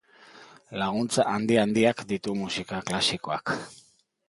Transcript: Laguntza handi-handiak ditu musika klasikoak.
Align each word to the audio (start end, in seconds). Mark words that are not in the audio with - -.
Laguntza 0.83 1.25
handi-handiak 1.33 2.03
ditu 2.13 2.35
musika 2.41 2.83
klasikoak. 2.91 3.57